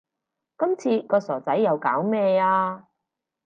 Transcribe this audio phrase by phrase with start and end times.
[0.57, 2.87] 今次個傻仔又搞咩呀